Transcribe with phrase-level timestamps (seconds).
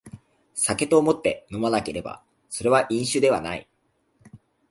[0.55, 3.69] 酒と思って飲まなければそれは飲酒ではない